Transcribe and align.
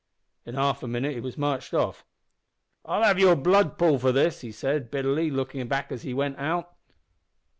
"In 0.47 0.55
half 0.55 0.81
a 0.81 0.87
minute 0.87 1.13
he 1.13 1.19
was 1.19 1.37
marched 1.37 1.75
off. 1.75 2.03
`I'll 2.83 3.03
have 3.03 3.19
your 3.19 3.35
blood, 3.35 3.77
Paul, 3.77 3.99
for 3.99 4.11
this,' 4.11 4.41
he 4.41 4.51
said 4.51 4.89
bitterly, 4.89 5.29
looking 5.29 5.67
back 5.67 5.91
as 5.91 6.01
he 6.01 6.11
went 6.11 6.39
out. 6.39 6.73